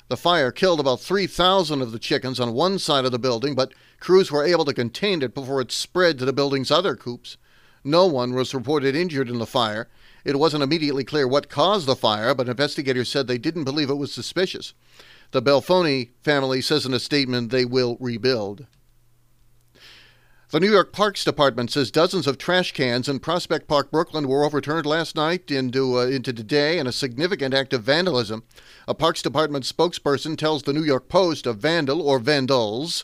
The 0.08 0.16
fire 0.16 0.50
killed 0.50 0.80
about 0.80 1.00
3,000 1.00 1.80
of 1.80 1.92
the 1.92 2.00
chickens 2.00 2.40
on 2.40 2.52
one 2.52 2.80
side 2.80 3.04
of 3.04 3.12
the 3.12 3.18
building, 3.20 3.54
but 3.54 3.74
crews 4.00 4.32
were 4.32 4.44
able 4.44 4.64
to 4.64 4.74
contain 4.74 5.22
it 5.22 5.34
before 5.34 5.60
it 5.60 5.70
spread 5.70 6.18
to 6.18 6.24
the 6.24 6.32
building's 6.32 6.72
other 6.72 6.96
coops. 6.96 7.36
No 7.84 8.06
one 8.06 8.34
was 8.34 8.54
reported 8.54 8.94
injured 8.94 9.28
in 9.28 9.38
the 9.38 9.46
fire. 9.46 9.88
It 10.24 10.38
wasn't 10.38 10.62
immediately 10.62 11.04
clear 11.04 11.26
what 11.26 11.48
caused 11.48 11.86
the 11.86 11.96
fire, 11.96 12.34
but 12.34 12.48
investigators 12.48 13.08
said 13.08 13.26
they 13.26 13.38
didn't 13.38 13.64
believe 13.64 13.90
it 13.90 13.94
was 13.94 14.12
suspicious. 14.12 14.74
The 15.32 15.42
Baffoni 15.42 16.10
family 16.22 16.60
says 16.60 16.86
in 16.86 16.94
a 16.94 17.00
statement 17.00 17.50
they 17.50 17.64
will 17.64 17.96
rebuild. 17.98 18.66
The 20.50 20.60
New 20.60 20.70
York 20.70 20.92
Parks 20.92 21.24
Department 21.24 21.70
says 21.70 21.90
dozens 21.90 22.26
of 22.26 22.36
trash 22.36 22.72
cans 22.72 23.08
in 23.08 23.20
Prospect 23.20 23.66
Park, 23.66 23.90
Brooklyn, 23.90 24.28
were 24.28 24.44
overturned 24.44 24.84
last 24.84 25.16
night 25.16 25.50
into 25.50 25.98
uh, 25.98 26.04
into 26.04 26.30
today 26.30 26.78
in 26.78 26.86
a 26.86 26.92
significant 26.92 27.54
act 27.54 27.72
of 27.72 27.84
vandalism. 27.84 28.44
A 28.86 28.94
Parks 28.94 29.22
Department 29.22 29.64
spokesperson 29.64 30.36
tells 30.36 30.62
the 30.62 30.74
New 30.74 30.84
York 30.84 31.08
Post 31.08 31.46
a 31.46 31.54
vandal 31.54 32.02
or 32.02 32.18
vandals 32.18 33.02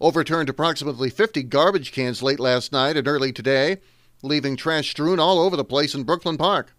overturned 0.00 0.48
approximately 0.48 1.10
50 1.10 1.44
garbage 1.44 1.92
cans 1.92 2.24
late 2.24 2.40
last 2.40 2.72
night 2.72 2.96
and 2.96 3.06
early 3.06 3.32
today 3.32 3.78
leaving 4.22 4.56
trash 4.56 4.90
strewn 4.90 5.18
all 5.18 5.38
over 5.38 5.56
the 5.56 5.64
place 5.64 5.94
in 5.94 6.04
Brooklyn 6.04 6.36
Park. 6.36 6.74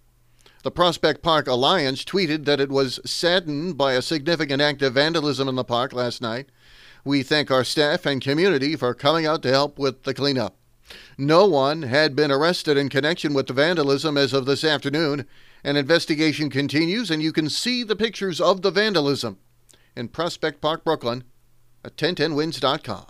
The 0.64 0.72
Prospect 0.72 1.24
Park 1.24 1.48
Alliance 1.48 2.06
tweeted 2.06 2.46
that 2.46 2.60
it 2.60 2.70
was 2.70 3.00
saddened 3.04 3.78
by 3.78 3.94
a 3.94 4.02
significant 4.02 4.62
act 4.62 4.82
of 4.84 4.94
vandalism 4.94 5.48
in 5.48 5.56
the 5.56 5.64
park 5.64 5.92
last 5.92 6.22
night. 6.22 6.50
We 7.04 7.24
thank 7.24 7.50
our 7.50 7.64
staff 7.64 8.06
and 8.06 8.22
community 8.22 8.76
for 8.76 8.94
coming 8.94 9.26
out 9.26 9.42
to 9.44 9.50
help 9.50 9.80
with 9.80 10.04
the 10.04 10.14
cleanup. 10.14 10.56
No 11.18 11.48
one 11.48 11.84
had 11.84 12.16
been 12.16 12.32
arrested 12.32 12.78
in 12.78 12.90
connection 12.90 13.34
with 13.34 13.48
the 13.48 13.54
vandalism 13.54 14.18
as 14.18 14.34
of 14.34 14.46
this 14.46 14.64
afternoon. 14.64 15.26
An 15.64 15.78
investigation 15.78 16.50
continues, 16.50 17.10
and 17.10 17.24
you 17.24 17.32
can 17.32 17.50
see 17.50 17.84
the 17.84 17.96
pictures 17.96 18.40
of 18.40 18.62
the 18.62 18.72
vandalism 18.72 19.40
in 19.96 20.10
Prospect 20.10 20.62
Park, 20.62 20.84
Brooklyn 20.84 21.24
at 21.84 21.98
1010wins.com. 21.98 23.06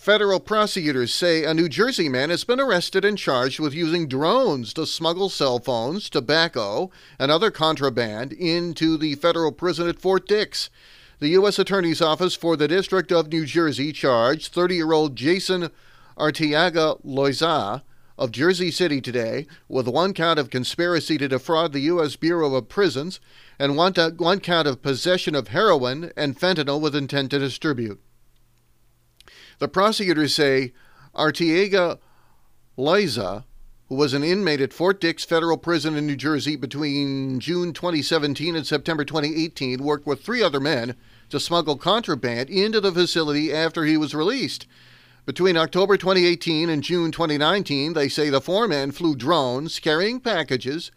Federal 0.00 0.40
prosecutors 0.40 1.12
say 1.12 1.44
a 1.44 1.52
New 1.52 1.68
Jersey 1.68 2.08
man 2.08 2.30
has 2.30 2.42
been 2.42 2.58
arrested 2.58 3.04
and 3.04 3.18
charged 3.18 3.60
with 3.60 3.74
using 3.74 4.08
drones 4.08 4.72
to 4.72 4.86
smuggle 4.86 5.28
cell 5.28 5.58
phones, 5.58 6.08
tobacco, 6.08 6.90
and 7.18 7.30
other 7.30 7.50
contraband 7.50 8.32
into 8.32 8.96
the 8.96 9.14
federal 9.16 9.52
prison 9.52 9.86
at 9.86 10.00
Fort 10.00 10.26
Dix. 10.26 10.70
The 11.18 11.28
U.S. 11.28 11.58
Attorney's 11.58 12.00
Office 12.00 12.34
for 12.34 12.56
the 12.56 12.66
District 12.66 13.12
of 13.12 13.30
New 13.30 13.44
Jersey 13.44 13.92
charged 13.92 14.54
30 14.54 14.76
year 14.76 14.92
old 14.92 15.16
Jason 15.16 15.68
Artiaga 16.16 16.98
Loiza 17.04 17.82
of 18.16 18.32
Jersey 18.32 18.70
City 18.70 19.02
today 19.02 19.46
with 19.68 19.86
one 19.86 20.14
count 20.14 20.38
of 20.38 20.48
conspiracy 20.48 21.18
to 21.18 21.28
defraud 21.28 21.74
the 21.74 21.80
U.S. 21.80 22.16
Bureau 22.16 22.54
of 22.54 22.70
Prisons 22.70 23.20
and 23.58 23.76
one, 23.76 23.92
one 24.16 24.40
count 24.40 24.66
of 24.66 24.80
possession 24.80 25.34
of 25.34 25.48
heroin 25.48 26.10
and 26.16 26.40
fentanyl 26.40 26.80
with 26.80 26.96
intent 26.96 27.32
to 27.32 27.38
distribute. 27.38 28.00
The 29.60 29.68
prosecutors 29.68 30.34
say 30.34 30.72
Artiega 31.14 31.98
Liza, 32.78 33.44
who 33.90 33.94
was 33.94 34.14
an 34.14 34.24
inmate 34.24 34.62
at 34.62 34.72
Fort 34.72 34.98
Dix 35.02 35.22
Federal 35.22 35.58
Prison 35.58 35.96
in 35.96 36.06
New 36.06 36.16
Jersey 36.16 36.56
between 36.56 37.40
June 37.40 37.74
2017 37.74 38.56
and 38.56 38.66
September 38.66 39.04
2018, 39.04 39.84
worked 39.84 40.06
with 40.06 40.22
three 40.22 40.42
other 40.42 40.60
men 40.60 40.94
to 41.28 41.38
smuggle 41.38 41.76
contraband 41.76 42.48
into 42.48 42.80
the 42.80 42.90
facility 42.90 43.52
after 43.52 43.84
he 43.84 43.98
was 43.98 44.14
released. 44.14 44.66
Between 45.26 45.58
October 45.58 45.98
2018 45.98 46.70
and 46.70 46.82
June 46.82 47.12
2019, 47.12 47.92
they 47.92 48.08
say 48.08 48.30
the 48.30 48.40
four 48.40 48.66
men 48.66 48.92
flew 48.92 49.14
drones 49.14 49.78
carrying 49.78 50.20
packages 50.20 50.90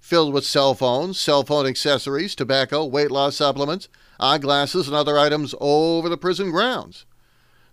filled 0.00 0.32
with 0.32 0.46
cell 0.46 0.72
phones, 0.72 1.20
cell 1.20 1.44
phone 1.44 1.66
accessories, 1.66 2.34
tobacco, 2.34 2.86
weight 2.86 3.10
loss 3.10 3.36
supplements, 3.36 3.90
eyeglasses, 4.18 4.86
and 4.86 4.96
other 4.96 5.18
items 5.18 5.54
over 5.60 6.08
the 6.08 6.16
prison 6.16 6.50
grounds. 6.50 7.04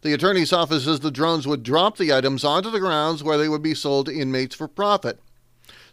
The 0.06 0.14
attorney's 0.14 0.54
office 0.54 0.84
says 0.84 1.00
the 1.00 1.10
drones 1.10 1.48
would 1.48 1.64
drop 1.64 1.98
the 1.98 2.14
items 2.14 2.44
onto 2.44 2.70
the 2.70 2.80
grounds 2.80 3.24
where 3.24 3.40
they 3.40 3.50
would 3.50 3.64
be 3.64 3.74
sold 3.74 4.06
to 4.06 4.14
inmates 4.14 4.54
for 4.54 4.68
profit. 4.68 5.20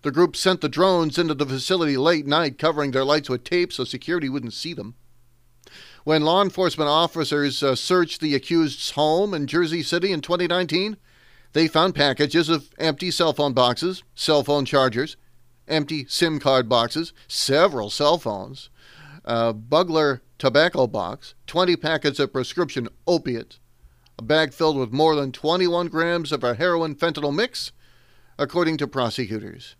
The 0.02 0.10
group 0.10 0.36
sent 0.36 0.60
the 0.60 0.68
drones 0.68 1.16
into 1.16 1.32
the 1.32 1.46
facility 1.46 1.96
late 1.96 2.26
night, 2.26 2.58
covering 2.58 2.90
their 2.90 3.06
lights 3.06 3.30
with 3.30 3.42
tape 3.42 3.72
so 3.72 3.84
security 3.84 4.28
wouldn't 4.28 4.52
see 4.52 4.74
them. 4.74 4.96
When 6.04 6.24
law 6.24 6.42
enforcement 6.42 6.90
officers 6.90 7.62
uh, 7.62 7.74
searched 7.74 8.20
the 8.20 8.34
accused's 8.34 8.90
home 8.90 9.32
in 9.32 9.46
Jersey 9.46 9.82
City 9.82 10.12
in 10.12 10.20
2019, 10.20 10.98
they 11.54 11.66
found 11.66 11.94
packages 11.94 12.50
of 12.50 12.68
empty 12.78 13.10
cell 13.10 13.32
phone 13.32 13.54
boxes, 13.54 14.02
cell 14.14 14.44
phone 14.44 14.66
chargers, 14.66 15.16
empty 15.66 16.04
SIM 16.06 16.38
card 16.38 16.68
boxes, 16.68 17.14
several 17.28 17.88
cell 17.88 18.18
phones, 18.18 18.68
a 19.24 19.54
Bugler 19.54 20.20
tobacco 20.36 20.86
box, 20.86 21.32
20 21.46 21.76
packets 21.76 22.18
of 22.18 22.30
prescription 22.30 22.90
opiates, 23.06 23.58
a 24.22 24.24
bag 24.24 24.54
filled 24.54 24.76
with 24.76 24.92
more 24.92 25.16
than 25.16 25.32
21 25.32 25.88
grams 25.88 26.30
of 26.30 26.44
a 26.44 26.54
heroin 26.54 26.94
fentanyl 26.94 27.34
mix, 27.34 27.72
according 28.38 28.76
to 28.76 28.86
prosecutors. 28.86 29.74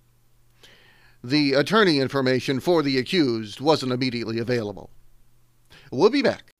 The 1.22 1.52
attorney 1.52 2.00
information 2.00 2.58
for 2.58 2.82
the 2.82 2.98
accused 2.98 3.60
wasn't 3.60 3.92
immediately 3.92 4.40
available. 4.40 4.90
We'll 5.92 6.10
be 6.10 6.22
back. 6.22 6.50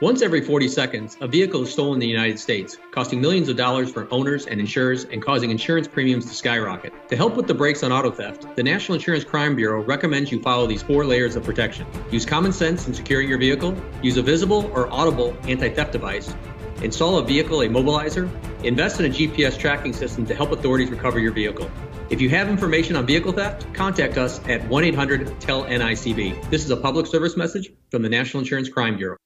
Once 0.00 0.20
every 0.20 0.40
40 0.40 0.66
seconds, 0.68 1.16
a 1.20 1.28
vehicle 1.28 1.62
is 1.62 1.72
stolen 1.72 1.94
in 1.94 1.98
the 2.00 2.08
United 2.08 2.40
States, 2.40 2.76
costing 2.90 3.20
millions 3.20 3.48
of 3.48 3.56
dollars 3.56 3.92
for 3.92 4.12
owners 4.12 4.46
and 4.46 4.58
insurers 4.58 5.04
and 5.04 5.22
causing 5.22 5.50
insurance 5.50 5.86
premiums 5.86 6.26
to 6.26 6.34
skyrocket. 6.34 6.92
To 7.08 7.16
help 7.16 7.36
with 7.36 7.46
the 7.46 7.54
brakes 7.54 7.84
on 7.84 7.92
auto 7.92 8.10
theft, 8.10 8.46
the 8.56 8.62
National 8.64 8.94
Insurance 8.94 9.24
Crime 9.24 9.54
Bureau 9.54 9.82
recommends 9.82 10.32
you 10.32 10.42
follow 10.42 10.66
these 10.66 10.82
four 10.82 11.04
layers 11.04 11.36
of 11.36 11.44
protection. 11.44 11.86
Use 12.10 12.26
common 12.26 12.52
sense 12.52 12.88
in 12.88 12.94
securing 12.94 13.28
your 13.28 13.38
vehicle, 13.38 13.76
use 14.02 14.16
a 14.16 14.22
visible 14.22 14.70
or 14.74 14.92
audible 14.92 15.36
anti 15.44 15.68
theft 15.68 15.92
device, 15.92 16.32
install 16.82 17.18
a 17.18 17.24
vehicle 17.24 17.58
immobilizer, 17.58 18.30
invest 18.64 19.00
in 19.00 19.06
a 19.06 19.08
GPS 19.08 19.58
tracking 19.58 19.92
system 19.92 20.26
to 20.26 20.34
help 20.34 20.52
authorities 20.52 20.90
recover 20.90 21.18
your 21.18 21.32
vehicle. 21.32 21.70
If 22.10 22.20
you 22.22 22.30
have 22.30 22.48
information 22.48 22.96
on 22.96 23.06
vehicle 23.06 23.32
theft, 23.32 23.72
contact 23.74 24.16
us 24.16 24.40
at 24.48 24.66
1 24.68 24.84
800 24.84 25.40
TEL 25.40 25.64
NICB. 25.64 26.50
This 26.50 26.64
is 26.64 26.70
a 26.70 26.76
public 26.76 27.06
service 27.06 27.36
message 27.36 27.70
from 27.90 28.02
the 28.02 28.08
National 28.08 28.40
Insurance 28.40 28.68
Crime 28.68 28.96
Bureau. 28.96 29.16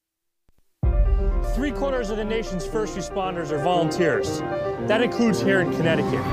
Three 1.54 1.70
quarters 1.70 2.10
of 2.10 2.16
the 2.16 2.24
nation's 2.24 2.66
first 2.66 2.96
responders 2.96 3.50
are 3.50 3.62
volunteers. 3.62 4.40
That 4.88 5.02
includes 5.02 5.40
here 5.40 5.60
in 5.60 5.70
Connecticut. 5.72 6.24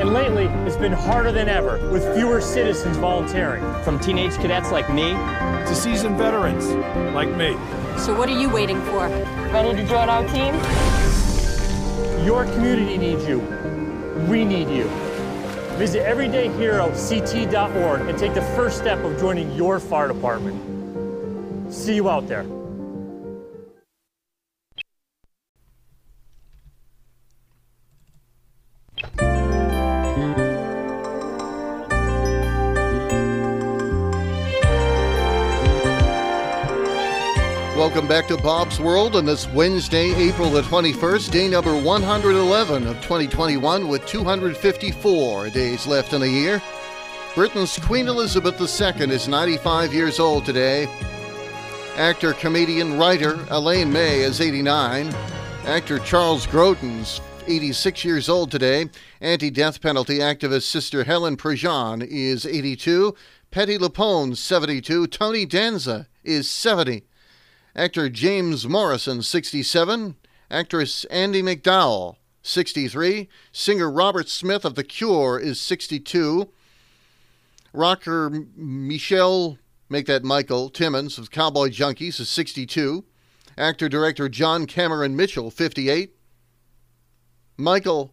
And 0.00 0.12
lately, 0.12 0.44
it's 0.64 0.76
been 0.76 0.92
harder 0.92 1.32
than 1.32 1.48
ever 1.48 1.90
with 1.90 2.14
fewer 2.16 2.40
citizens 2.40 2.96
volunteering. 2.96 3.62
From 3.82 4.00
teenage 4.00 4.34
cadets 4.36 4.72
like 4.72 4.88
me 4.92 5.10
to 5.10 5.74
seasoned 5.74 6.16
veterans 6.16 6.66
like 7.14 7.28
me. 7.36 7.56
So, 7.98 8.16
what 8.16 8.28
are 8.28 8.40
you 8.40 8.48
waiting 8.48 8.80
for? 8.82 9.08
Ready 9.52 9.76
to 9.76 9.84
join 9.86 10.08
our 10.08 10.22
team? 10.28 10.54
Your 12.24 12.44
community 12.44 12.96
needs 12.96 13.26
you. 13.26 13.40
We 14.30 14.44
need 14.44 14.68
you. 14.68 14.84
Visit 15.76 16.06
everydayherocT.org 16.06 18.00
and 18.02 18.18
take 18.18 18.34
the 18.34 18.42
first 18.56 18.78
step 18.78 19.04
of 19.04 19.18
joining 19.18 19.52
your 19.52 19.80
fire 19.80 20.08
department. 20.08 21.74
See 21.74 21.96
you 21.96 22.08
out 22.08 22.28
there. 22.28 22.44
Welcome 38.08 38.26
back 38.26 38.38
to 38.38 38.42
Bob's 38.42 38.80
World 38.80 39.16
on 39.16 39.26
this 39.26 39.46
Wednesday, 39.48 40.14
April 40.14 40.48
the 40.48 40.62
21st, 40.62 41.30
day 41.30 41.46
number 41.46 41.78
111 41.78 42.86
of 42.86 42.96
2021, 43.02 43.86
with 43.86 44.06
254 44.06 45.50
days 45.50 45.86
left 45.86 46.14
in 46.14 46.22
the 46.22 46.30
year. 46.30 46.62
Britain's 47.34 47.78
Queen 47.78 48.08
Elizabeth 48.08 48.58
II 48.58 49.10
is 49.10 49.28
95 49.28 49.92
years 49.92 50.18
old 50.18 50.46
today. 50.46 50.88
Actor, 51.96 52.32
comedian, 52.32 52.96
writer 52.96 53.38
Elaine 53.50 53.92
May 53.92 54.20
is 54.20 54.40
89. 54.40 55.14
Actor 55.66 55.98
Charles 55.98 56.46
Grodin's 56.46 57.20
86 57.46 58.06
years 58.06 58.30
old 58.30 58.50
today. 58.50 58.88
Anti 59.20 59.50
death 59.50 59.82
penalty 59.82 60.20
activist 60.20 60.62
Sister 60.62 61.04
Helen 61.04 61.36
Prejean 61.36 62.02
is 62.08 62.46
82. 62.46 63.14
Patti 63.50 63.76
LuPone, 63.76 64.34
72. 64.34 65.08
Tony 65.08 65.44
Danza 65.44 66.06
is 66.24 66.48
70. 66.48 67.07
Actor 67.78 68.08
James 68.08 68.66
Morrison, 68.66 69.22
67. 69.22 70.16
Actress 70.50 71.04
Andie 71.04 71.42
MacDowell, 71.44 72.16
63. 72.42 73.28
Singer 73.52 73.88
Robert 73.88 74.28
Smith 74.28 74.64
of 74.64 74.74
The 74.74 74.82
Cure 74.82 75.38
is 75.38 75.60
62. 75.60 76.48
Rocker 77.72 78.46
Michelle, 78.56 79.58
make 79.88 80.06
that 80.06 80.24
Michael, 80.24 80.70
Timmins 80.70 81.18
of 81.18 81.30
Cowboy 81.30 81.68
Junkies 81.68 82.18
is 82.18 82.28
62. 82.28 83.04
Actor 83.56 83.88
director 83.88 84.28
John 84.28 84.66
Cameron 84.66 85.14
Mitchell, 85.14 85.48
58. 85.48 86.16
Michael 87.56 88.12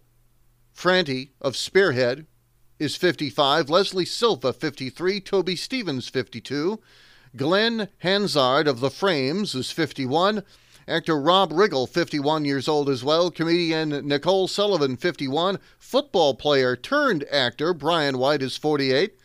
Franti 0.73 1.31
of 1.41 1.55
Spearhead 1.55 2.27
is 2.77 2.95
55. 2.95 3.71
Leslie 3.71 4.05
Silva, 4.05 4.53
53. 4.53 5.19
Toby 5.21 5.55
Stephens, 5.55 6.07
52. 6.07 6.79
Glen 7.35 7.89
Hansard 7.99 8.67
of 8.67 8.79
The 8.79 8.89
Frames 8.89 9.55
is 9.55 9.71
51. 9.71 10.43
Actor 10.87 11.19
Rob 11.19 11.51
Riggle, 11.51 11.89
51 11.89 12.45
years 12.45 12.67
old 12.67 12.89
as 12.89 13.03
well. 13.03 13.31
Comedian 13.31 14.07
Nicole 14.07 14.47
Sullivan, 14.47 14.95
51. 14.95 15.59
Football 15.79 16.35
player 16.35 16.75
turned 16.75 17.25
actor 17.31 17.73
Brian 17.73 18.17
White 18.17 18.41
is 18.41 18.55
48. 18.55 19.17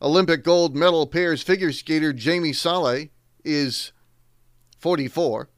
Olympic 0.00 0.44
gold 0.44 0.76
medal 0.76 1.06
pairs 1.06 1.42
figure 1.42 1.72
skater 1.72 2.12
Jamie 2.12 2.52
Salé 2.52 3.10
is 3.44 3.92
44. 4.78 5.48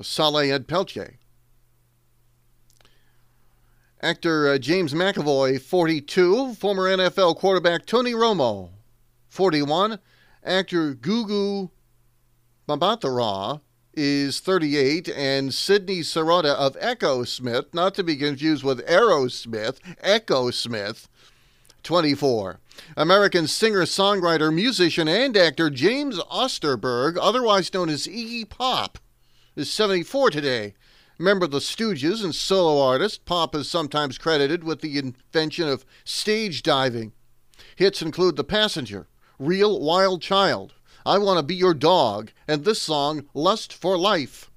Saleh 0.00 0.50
Ed 0.50 0.68
Pelche 0.68 1.16
Actor 4.00 4.48
uh, 4.48 4.58
James 4.58 4.94
McAvoy, 4.94 5.60
42. 5.60 6.54
Former 6.54 6.84
NFL 6.84 7.36
quarterback 7.36 7.84
Tony 7.84 8.12
Romo, 8.12 8.70
41. 9.28 9.98
Actor 10.44 10.94
Gugu 10.94 11.70
Mbatha-Raw 12.68 13.58
is 13.94 14.38
38, 14.38 15.08
and 15.08 15.52
Sydney 15.52 16.00
Sierota 16.00 16.54
of 16.54 16.78
Echosmith, 16.78 17.74
not 17.74 17.96
to 17.96 18.04
be 18.04 18.14
confused 18.14 18.62
with 18.62 18.86
Aerosmith, 18.86 19.78
Echosmith, 20.04 21.08
24. 21.82 22.60
American 22.96 23.48
singer, 23.48 23.82
songwriter, 23.82 24.54
musician, 24.54 25.08
and 25.08 25.36
actor 25.36 25.70
James 25.70 26.20
Osterberg, 26.20 27.18
otherwise 27.20 27.74
known 27.74 27.88
as 27.88 28.06
Iggy 28.06 28.48
Pop, 28.48 28.98
is 29.56 29.72
74 29.72 30.30
today. 30.30 30.74
Member 31.20 31.46
of 31.46 31.50
the 31.50 31.58
Stooges 31.58 32.22
and 32.22 32.32
solo 32.32 32.80
artist, 32.80 33.24
Pop 33.24 33.52
is 33.56 33.68
sometimes 33.68 34.18
credited 34.18 34.62
with 34.62 34.82
the 34.82 34.98
invention 34.98 35.66
of 35.68 35.84
stage 36.04 36.62
diving. 36.62 37.12
Hits 37.74 38.00
include 38.00 38.36
The 38.36 38.44
Passenger, 38.44 39.08
Real 39.36 39.80
Wild 39.80 40.22
Child, 40.22 40.74
I 41.04 41.18
Want 41.18 41.40
to 41.40 41.42
Be 41.42 41.56
Your 41.56 41.74
Dog, 41.74 42.30
and 42.46 42.64
this 42.64 42.80
song, 42.80 43.24
Lust 43.34 43.72
for 43.72 43.98
Life. 43.98 44.47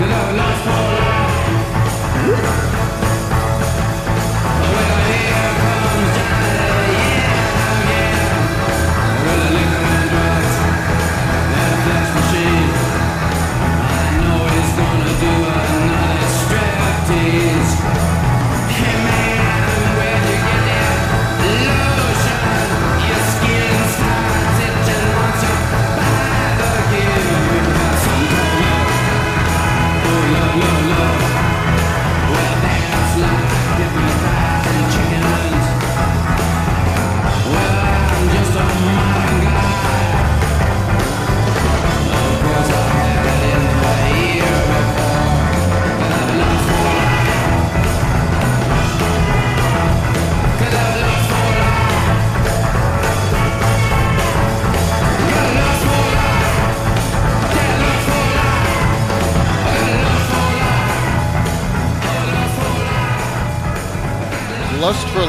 Lust 0.00 0.32
for 0.32 0.49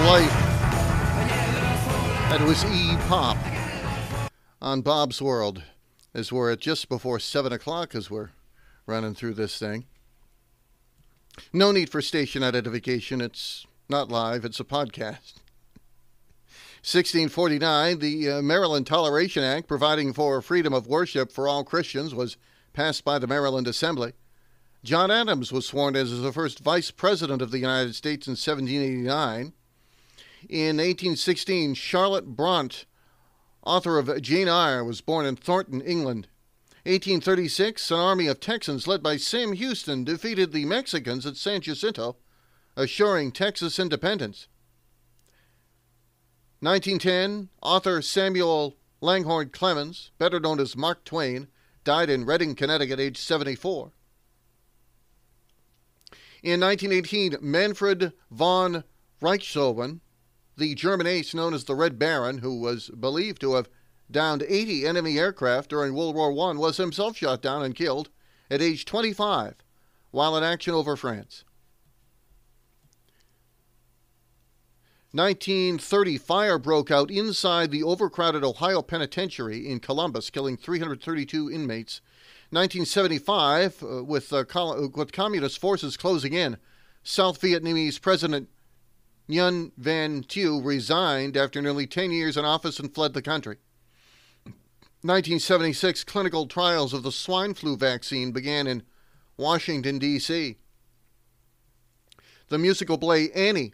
Life. 0.01 0.31
That 2.29 2.41
was 2.41 2.65
E 2.65 2.97
Pop 3.07 3.37
on 4.59 4.81
Bob's 4.81 5.21
World 5.21 5.61
as 6.15 6.31
we're 6.31 6.51
at 6.51 6.59
just 6.59 6.89
before 6.89 7.19
7 7.19 7.53
o'clock 7.53 7.93
as 7.93 8.09
we're 8.09 8.31
running 8.87 9.13
through 9.13 9.35
this 9.35 9.59
thing. 9.59 9.85
No 11.53 11.71
need 11.71 11.91
for 11.91 12.01
station 12.01 12.41
identification. 12.41 13.21
It's 13.21 13.67
not 13.89 14.09
live, 14.09 14.43
it's 14.43 14.59
a 14.59 14.63
podcast. 14.63 15.37
1649, 16.81 17.99
the 17.99 18.29
uh, 18.31 18.41
Maryland 18.41 18.87
Toleration 18.87 19.43
Act 19.43 19.67
providing 19.67 20.13
for 20.13 20.41
freedom 20.41 20.73
of 20.73 20.87
worship 20.87 21.31
for 21.31 21.47
all 21.47 21.63
Christians 21.63 22.15
was 22.15 22.37
passed 22.73 23.05
by 23.05 23.19
the 23.19 23.27
Maryland 23.27 23.67
Assembly. 23.67 24.13
John 24.83 25.11
Adams 25.11 25.51
was 25.51 25.67
sworn 25.67 25.95
as 25.95 26.21
the 26.21 26.33
first 26.33 26.59
vice 26.59 26.89
president 26.89 27.43
of 27.43 27.51
the 27.51 27.59
United 27.59 27.93
States 27.93 28.25
in 28.25 28.31
1789. 28.31 29.53
In 30.49 30.77
1816, 30.77 31.75
Charlotte 31.75 32.36
Bronte, 32.36 32.86
author 33.63 33.97
of 33.97 34.21
Jane 34.21 34.47
Eyre, 34.47 34.84
was 34.84 35.01
born 35.01 35.25
in 35.25 35.36
Thornton, 35.36 35.82
England. 35.82 36.27
1836, 36.84 37.91
an 37.91 37.99
army 37.99 38.27
of 38.27 38.39
Texans 38.39 38.88
led 38.88 39.04
by 39.04 39.17
Sam 39.17 39.54
Houston 39.54 40.04
defeated 40.04 40.51
the 40.51 40.65
Mexicans 40.65 41.27
at 41.27 41.38
San 41.38 41.62
Jacinto, 41.62 42.17
assuring 42.75 43.32
Texas 43.32 43.77
independence. 43.77 44.47
1910, 46.62 47.49
author 47.62 48.01
Samuel 48.01 48.77
Langhorne 48.99 49.49
Clemens, 49.49 50.12
better 50.17 50.39
known 50.39 50.60
as 50.60 50.75
Mark 50.75 51.04
Twain, 51.04 51.47
died 51.84 52.10
in 52.10 52.25
Redding, 52.25 52.56
Connecticut, 52.56 52.99
age 52.99 53.17
74. 53.17 53.91
In 56.41 56.60
1918, 56.60 57.38
Manfred 57.41 58.13
von 58.32 58.84
Richthofen, 59.21 59.99
the 60.57 60.75
German 60.75 61.07
ace 61.07 61.33
known 61.33 61.53
as 61.53 61.63
the 61.63 61.75
Red 61.75 61.97
Baron, 61.97 62.39
who 62.39 62.59
was 62.59 62.89
believed 62.89 63.41
to 63.41 63.53
have 63.53 63.69
downed 64.09 64.43
80 64.47 64.85
enemy 64.85 65.17
aircraft 65.17 65.69
during 65.69 65.93
World 65.93 66.15
War 66.15 66.31
I, 66.49 66.53
was 66.57 66.77
himself 66.77 67.17
shot 67.17 67.41
down 67.41 67.63
and 67.63 67.75
killed 67.75 68.09
at 68.49 68.61
age 68.61 68.85
25 68.85 69.55
while 70.11 70.35
in 70.35 70.43
action 70.43 70.73
over 70.73 70.95
France. 70.95 71.45
1930, 75.13 76.17
fire 76.17 76.57
broke 76.57 76.89
out 76.89 77.11
inside 77.11 77.69
the 77.69 77.83
overcrowded 77.83 78.45
Ohio 78.45 78.81
Penitentiary 78.81 79.67
in 79.67 79.81
Columbus, 79.81 80.29
killing 80.29 80.55
332 80.55 81.51
inmates 81.51 81.99
1975, 82.51 83.83
uh, 83.83 84.03
with, 84.03 84.31
uh, 84.31 84.45
uh, 84.55 84.87
with 84.95 85.11
communist 85.11 85.59
forces 85.59 85.97
closing 85.97 86.33
in, 86.33 86.57
South 87.03 87.41
Vietnamese 87.41 87.99
President 87.99 88.47
Nguyen 89.31 89.71
Van 89.77 90.23
Thieu 90.23 90.59
resigned 90.61 91.37
after 91.37 91.61
nearly 91.61 91.87
10 91.87 92.11
years 92.11 92.35
in 92.35 92.43
office 92.43 92.79
and 92.79 92.93
fled 92.93 93.13
the 93.13 93.21
country. 93.21 93.55
1976 95.03 96.03
clinical 96.03 96.47
trials 96.47 96.93
of 96.93 97.03
the 97.03 97.13
swine 97.13 97.53
flu 97.53 97.77
vaccine 97.77 98.33
began 98.33 98.67
in 98.67 98.83
Washington, 99.37 99.99
D.C. 99.99 100.57
The 102.49 102.57
musical 102.57 102.97
play 102.97 103.31
Annie, 103.31 103.71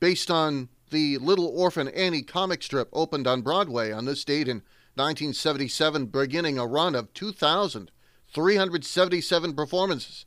based 0.00 0.28
on 0.30 0.70
the 0.90 1.18
Little 1.18 1.46
Orphan 1.46 1.86
Annie 1.88 2.22
comic 2.22 2.64
strip, 2.64 2.88
opened 2.92 3.28
on 3.28 3.42
Broadway 3.42 3.92
on 3.92 4.06
this 4.06 4.24
date 4.24 4.48
in 4.48 4.62
1977, 4.96 6.06
beginning 6.06 6.58
a 6.58 6.66
run 6.66 6.96
of 6.96 7.14
2,377 7.14 9.54
performances. 9.54 10.26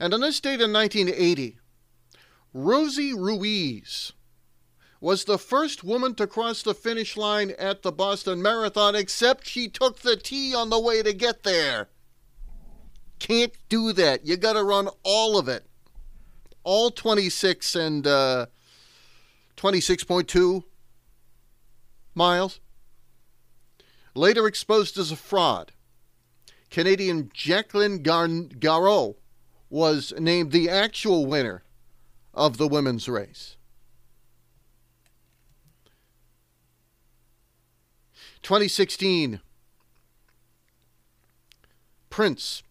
And 0.00 0.12
on 0.12 0.20
this 0.20 0.40
date 0.40 0.60
in 0.60 0.72
1980, 0.72 1.60
Rosie 2.54 3.14
Ruiz 3.14 4.12
was 5.00 5.24
the 5.24 5.38
first 5.38 5.82
woman 5.82 6.14
to 6.14 6.26
cross 6.26 6.62
the 6.62 6.74
finish 6.74 7.16
line 7.16 7.52
at 7.58 7.82
the 7.82 7.90
Boston 7.90 8.40
Marathon, 8.42 8.94
except 8.94 9.46
she 9.46 9.68
took 9.68 10.00
the 10.00 10.16
T 10.16 10.54
on 10.54 10.70
the 10.70 10.78
way 10.78 11.02
to 11.02 11.12
get 11.12 11.42
there. 11.42 11.88
Can't 13.18 13.52
do 13.68 13.92
that. 13.94 14.26
You 14.26 14.36
got 14.36 14.52
to 14.52 14.62
run 14.62 14.88
all 15.02 15.38
of 15.38 15.48
it. 15.48 15.66
All 16.62 16.90
26 16.90 17.74
and 17.74 18.06
uh, 18.06 18.46
26.2 19.56 20.62
miles. 22.14 22.60
Later 24.14 24.46
exposed 24.46 24.98
as 24.98 25.10
a 25.10 25.16
fraud, 25.16 25.72
Canadian 26.70 27.30
Jacqueline 27.32 28.02
Gar- 28.02 28.28
Gareau 28.28 29.16
was 29.70 30.12
named 30.18 30.52
the 30.52 30.68
actual 30.68 31.26
winner 31.26 31.62
of 32.34 32.56
the 32.56 32.68
women's 32.68 33.08
race. 33.08 33.56
2016, 38.42 39.40
Prince, 42.10 42.62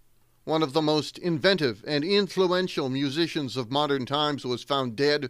one 0.44 0.62
of 0.62 0.74
the 0.74 0.82
most 0.82 1.18
inventive 1.18 1.84
and 1.88 2.04
influential 2.04 2.90
musicians 2.90 3.56
of 3.56 3.72
modern 3.72 4.06
times, 4.06 4.46
was 4.46 4.64
found 4.64 4.96
dead 4.96 5.30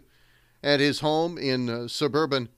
at 0.62 0.80
his 0.80 1.00
home 1.00 1.38
in 1.38 1.70
uh, 1.70 1.88
suburban 1.88 2.48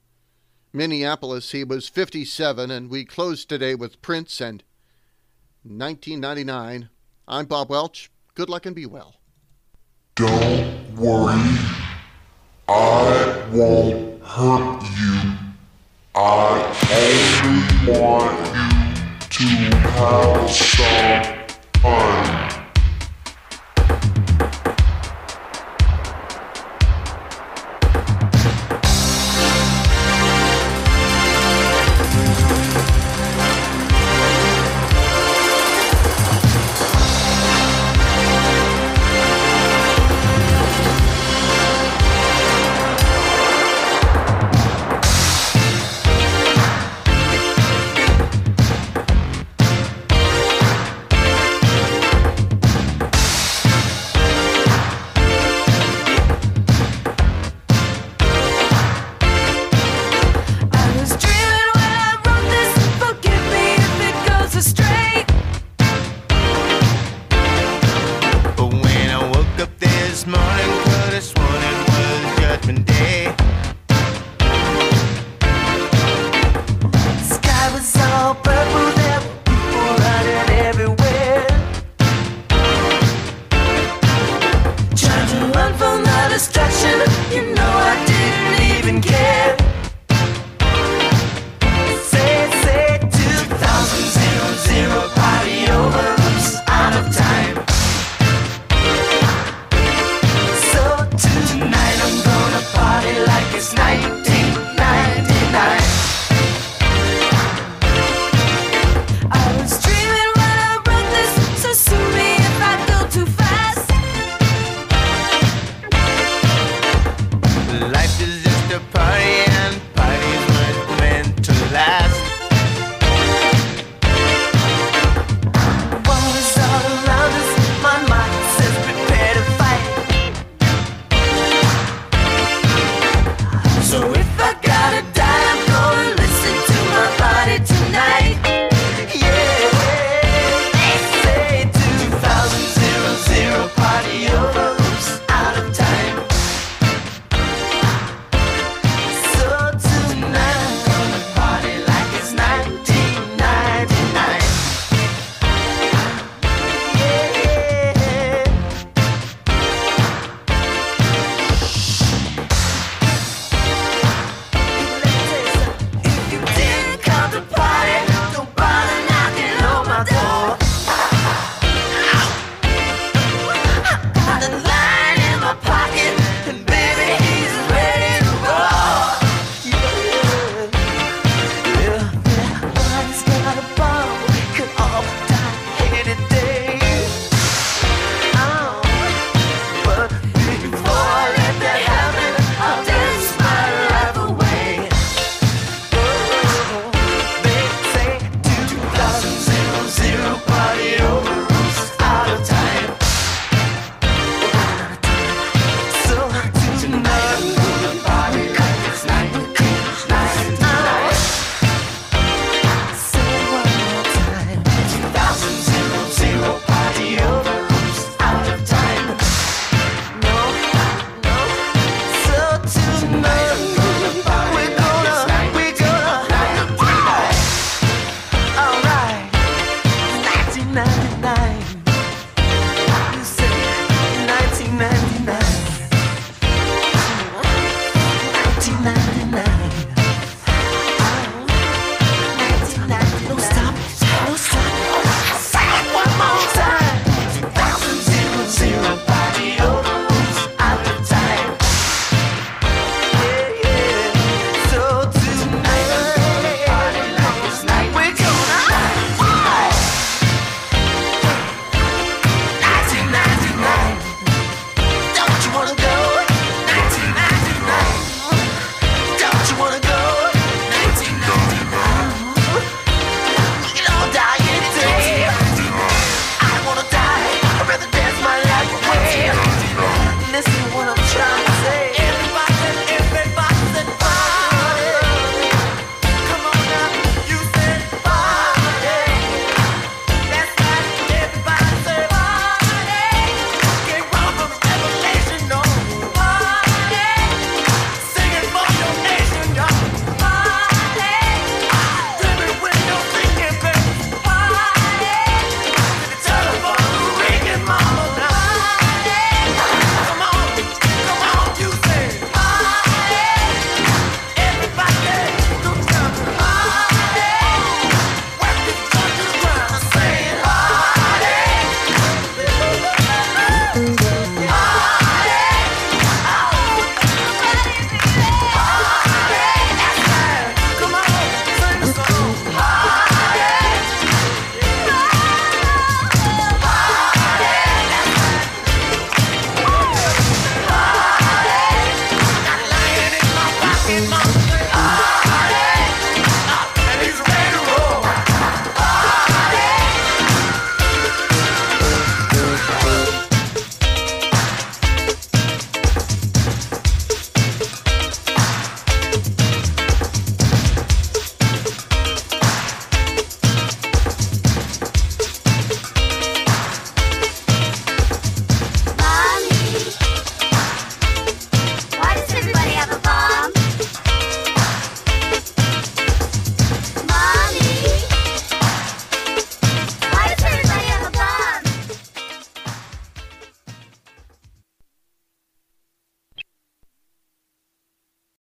Minneapolis. 0.73 1.51
He 1.51 1.63
was 1.63 1.87
57, 1.87 2.71
and 2.71 2.89
we 2.89 3.05
close 3.05 3.45
today 3.45 3.75
with 3.75 4.01
Prince 4.01 4.41
and 4.41 4.63
1999. 5.63 6.89
I'm 7.27 7.45
Bob 7.45 7.69
Welch. 7.69 8.09
Good 8.33 8.49
luck 8.49 8.65
and 8.65 8.75
be 8.75 8.85
well. 8.85 9.15
Don't 10.15 10.74
worry. 10.97 11.57
I 12.67 13.43
won't 13.51 14.23
hurt 14.23 14.83
you. 14.97 15.33
I 16.15 16.73
only 16.91 17.99
want 17.99 18.39
you 19.39 19.69
to 19.69 19.77
have 19.77 20.49
some 20.49 22.44